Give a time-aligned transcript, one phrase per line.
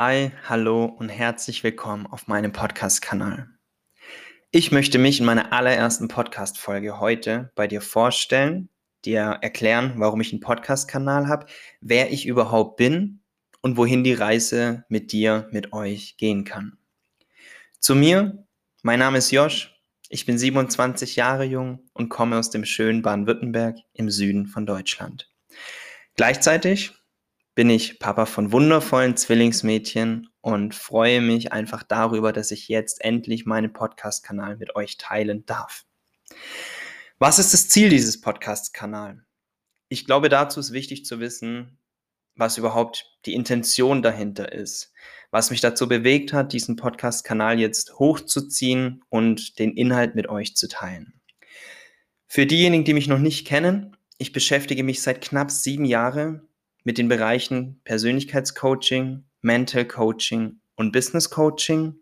[0.00, 3.48] Hi, hallo und herzlich willkommen auf meinem Podcast-Kanal.
[4.52, 8.68] Ich möchte mich in meiner allerersten Podcast-Folge heute bei dir vorstellen,
[9.04, 11.46] dir erklären, warum ich einen Podcast-Kanal habe,
[11.80, 13.24] wer ich überhaupt bin
[13.60, 16.78] und wohin die Reise mit dir, mit euch gehen kann.
[17.80, 18.46] Zu mir,
[18.84, 23.78] mein Name ist Josh, ich bin 27 Jahre jung und komme aus dem schönen Baden-Württemberg
[23.94, 25.28] im Süden von Deutschland.
[26.14, 26.92] Gleichzeitig
[27.58, 33.46] bin ich Papa von wundervollen Zwillingsmädchen und freue mich einfach darüber, dass ich jetzt endlich
[33.46, 35.84] meinen Podcast-Kanal mit euch teilen darf.
[37.18, 39.18] Was ist das Ziel dieses Podcast-Kanals?
[39.88, 41.80] Ich glaube, dazu ist wichtig zu wissen,
[42.36, 44.92] was überhaupt die Intention dahinter ist,
[45.32, 50.68] was mich dazu bewegt hat, diesen Podcast-Kanal jetzt hochzuziehen und den Inhalt mit euch zu
[50.68, 51.20] teilen.
[52.28, 56.47] Für diejenigen, die mich noch nicht kennen, ich beschäftige mich seit knapp sieben Jahren
[56.88, 61.96] mit den Bereichen Persönlichkeitscoaching, Mental Coaching und Business Coaching.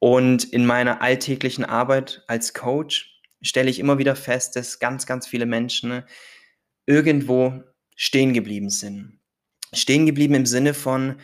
[0.00, 5.28] Und in meiner alltäglichen Arbeit als Coach stelle ich immer wieder fest, dass ganz, ganz
[5.28, 6.02] viele Menschen
[6.84, 7.62] irgendwo
[7.94, 9.20] stehen geblieben sind.
[9.72, 11.20] Stehen geblieben im Sinne von,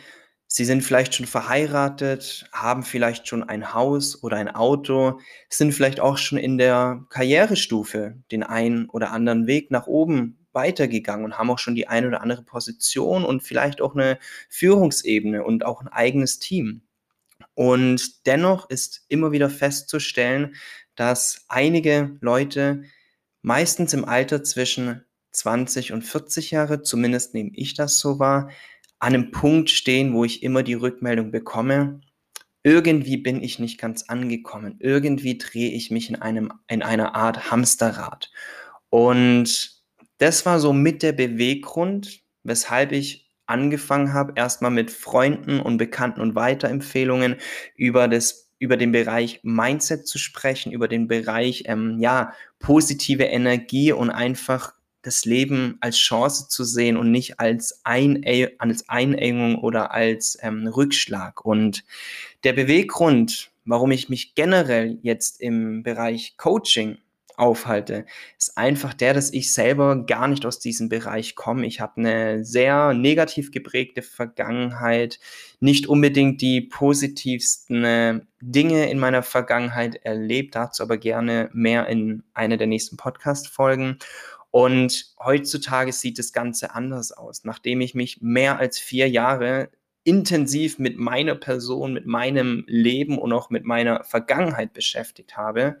[0.47, 5.99] sie sind vielleicht schon verheiratet, haben vielleicht schon ein Haus oder ein Auto, sind vielleicht
[5.99, 11.49] auch schon in der Karrierestufe den einen oder anderen Weg nach oben weitergegangen und haben
[11.49, 14.19] auch schon die eine oder andere Position und vielleicht auch eine
[14.49, 16.81] Führungsebene und auch ein eigenes Team.
[17.53, 20.55] Und dennoch ist immer wieder festzustellen,
[20.95, 22.83] dass einige Leute
[23.41, 28.49] meistens im Alter zwischen 20 und 40 Jahre, zumindest nehme ich das so wahr,
[28.99, 32.01] an einem Punkt stehen, wo ich immer die Rückmeldung bekomme,
[32.63, 37.51] irgendwie bin ich nicht ganz angekommen, irgendwie drehe ich mich in, einem, in einer Art
[37.51, 38.31] Hamsterrad.
[38.89, 39.78] Und
[40.19, 46.21] das war so mit der Beweggrund, weshalb ich angefangen habe, erstmal mit Freunden und Bekannten
[46.21, 47.37] und Weiterempfehlungen
[47.75, 53.93] über das über den Bereich Mindset zu sprechen, über den Bereich ähm, ja positive Energie
[53.93, 59.91] und einfach das Leben als Chance zu sehen und nicht als, Eine als Einengung oder
[59.91, 61.45] als ähm, Rückschlag.
[61.45, 61.85] Und
[62.43, 66.97] der Beweggrund, warum ich mich generell jetzt im Bereich Coaching
[67.39, 68.05] aufhalte,
[68.37, 71.65] ist einfach der, dass ich selber gar nicht aus diesem Bereich komme.
[71.65, 75.19] Ich habe eine sehr negativ geprägte Vergangenheit,
[75.59, 82.23] nicht unbedingt die positivsten äh, Dinge in meiner Vergangenheit erlebt, dazu aber gerne mehr in
[82.33, 83.97] einer der nächsten Podcast-Folgen.
[84.51, 87.43] Und heutzutage sieht das Ganze anders aus.
[87.43, 89.69] Nachdem ich mich mehr als vier Jahre
[90.03, 95.77] intensiv mit meiner Person, mit meinem Leben und auch mit meiner Vergangenheit beschäftigt habe,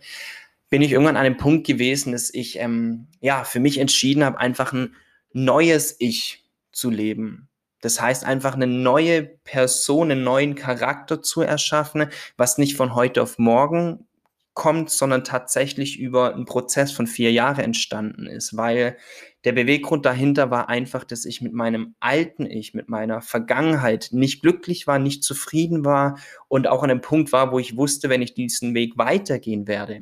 [0.69, 4.39] bin ich irgendwann an einem Punkt gewesen, dass ich ähm, ja für mich entschieden habe,
[4.39, 4.95] einfach ein
[5.33, 7.49] neues Ich zu leben.
[7.81, 13.21] Das heißt einfach eine neue Person, einen neuen Charakter zu erschaffen, was nicht von heute
[13.21, 14.05] auf morgen
[14.53, 18.97] kommt, sondern tatsächlich über einen Prozess von vier Jahren entstanden ist, weil
[19.45, 24.41] der Beweggrund dahinter war einfach, dass ich mit meinem alten Ich, mit meiner Vergangenheit nicht
[24.41, 26.19] glücklich war, nicht zufrieden war
[26.49, 30.01] und auch an einem Punkt war, wo ich wusste, wenn ich diesen Weg weitergehen werde,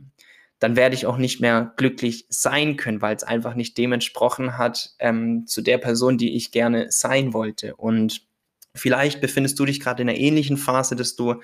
[0.60, 4.58] dann werde ich auch nicht mehr glücklich sein können, weil es einfach nicht dem entsprochen
[4.58, 7.76] hat ähm, zu der Person, die ich gerne sein wollte.
[7.76, 8.28] Und
[8.74, 11.36] vielleicht befindest du dich gerade in einer ähnlichen Phase, dass du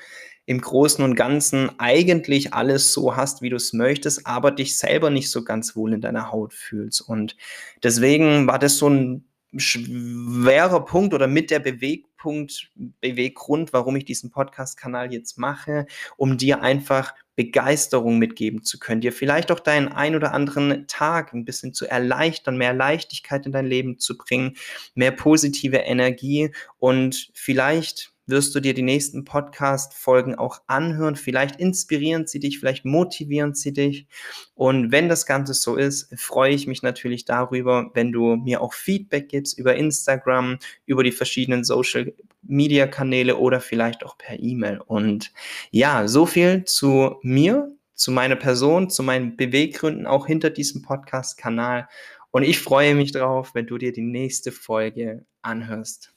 [0.45, 5.09] im Großen und Ganzen eigentlich alles so hast, wie du es möchtest, aber dich selber
[5.09, 7.01] nicht so ganz wohl in deiner Haut fühlst.
[7.01, 7.37] Und
[7.81, 9.25] deswegen war das so ein
[9.55, 15.85] schwerer Punkt oder mit der Bewegpunkt, Beweggrund, warum ich diesen Podcast-Kanal jetzt mache,
[16.17, 21.33] um dir einfach Begeisterung mitgeben zu können, dir vielleicht auch deinen ein oder anderen Tag
[21.33, 24.55] ein bisschen zu erleichtern, mehr Leichtigkeit in dein Leben zu bringen,
[24.93, 31.15] mehr positive Energie und vielleicht wirst du dir die nächsten Podcast-Folgen auch anhören.
[31.15, 34.07] Vielleicht inspirieren sie dich, vielleicht motivieren sie dich.
[34.55, 38.73] Und wenn das Ganze so ist, freue ich mich natürlich darüber, wenn du mir auch
[38.73, 44.79] Feedback gibst über Instagram, über die verschiedenen Social-Media-Kanäle oder vielleicht auch per E-Mail.
[44.79, 45.31] Und
[45.71, 51.87] ja, so viel zu mir, zu meiner Person, zu meinen Beweggründen auch hinter diesem Podcast-Kanal.
[52.31, 56.13] Und ich freue mich drauf, wenn du dir die nächste Folge anhörst.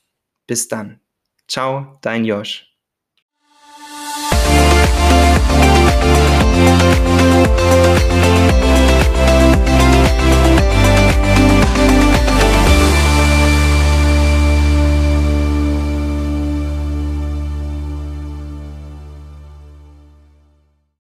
[0.47, 1.01] Bis dann.
[1.49, 2.76] Ciao, dein Josh.